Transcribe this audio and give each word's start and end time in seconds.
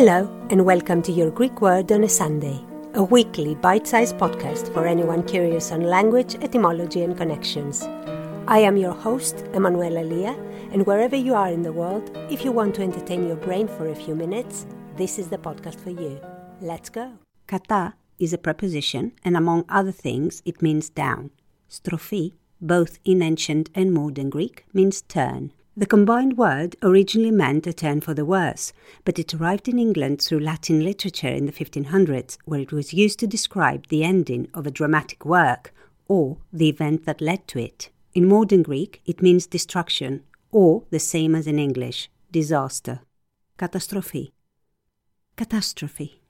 Hello, 0.00 0.30
and 0.48 0.64
welcome 0.64 1.02
to 1.02 1.12
your 1.12 1.30
Greek 1.30 1.60
Word 1.60 1.92
on 1.92 2.04
a 2.04 2.08
Sunday, 2.08 2.58
a 2.94 3.02
weekly 3.02 3.54
bite 3.54 3.86
sized 3.86 4.16
podcast 4.16 4.72
for 4.72 4.86
anyone 4.86 5.22
curious 5.22 5.70
on 5.72 5.82
language, 5.82 6.36
etymology, 6.36 7.02
and 7.02 7.18
connections. 7.18 7.82
I 8.48 8.60
am 8.60 8.78
your 8.78 8.94
host, 8.94 9.44
Emanuela 9.52 10.00
Lia, 10.00 10.32
and 10.72 10.86
wherever 10.86 11.16
you 11.16 11.34
are 11.34 11.48
in 11.48 11.60
the 11.60 11.74
world, 11.74 12.16
if 12.30 12.46
you 12.46 12.50
want 12.50 12.76
to 12.76 12.82
entertain 12.82 13.26
your 13.26 13.36
brain 13.36 13.68
for 13.68 13.88
a 13.88 13.94
few 13.94 14.14
minutes, 14.14 14.64
this 14.96 15.18
is 15.18 15.28
the 15.28 15.36
podcast 15.36 15.78
for 15.78 15.90
you. 15.90 16.18
Let's 16.62 16.88
go. 16.88 17.18
Kata 17.46 17.92
is 18.18 18.32
a 18.32 18.38
preposition, 18.38 19.12
and 19.22 19.36
among 19.36 19.66
other 19.68 19.92
things, 19.92 20.40
it 20.46 20.62
means 20.62 20.88
down. 20.88 21.30
Strophi, 21.68 22.32
both 22.58 22.98
in 23.04 23.20
ancient 23.20 23.68
and 23.74 23.92
modern 23.92 24.30
Greek, 24.30 24.64
means 24.72 25.02
turn. 25.02 25.52
The 25.80 25.86
combined 25.86 26.36
word 26.36 26.76
originally 26.82 27.30
meant 27.30 27.66
a 27.66 27.72
turn 27.72 28.02
for 28.02 28.12
the 28.12 28.26
worse, 28.26 28.74
but 29.06 29.18
it 29.18 29.32
arrived 29.32 29.66
in 29.66 29.78
England 29.78 30.20
through 30.20 30.40
Latin 30.40 30.84
literature 30.84 31.30
in 31.30 31.46
the 31.46 31.52
1500s, 31.52 32.36
where 32.44 32.60
it 32.60 32.70
was 32.70 32.92
used 32.92 33.18
to 33.20 33.26
describe 33.26 33.86
the 33.86 34.04
ending 34.04 34.48
of 34.52 34.66
a 34.66 34.70
dramatic 34.70 35.24
work 35.24 35.72
or 36.06 36.36
the 36.52 36.68
event 36.68 37.06
that 37.06 37.22
led 37.22 37.48
to 37.48 37.58
it. 37.58 37.88
In 38.12 38.28
modern 38.28 38.62
Greek, 38.62 39.00
it 39.06 39.22
means 39.22 39.46
destruction, 39.46 40.22
or 40.52 40.82
the 40.90 40.98
same 40.98 41.34
as 41.34 41.46
in 41.46 41.58
English, 41.58 42.10
disaster. 42.30 43.00
Catastrophe. 43.56 44.34
Catastrophe. 45.34 46.20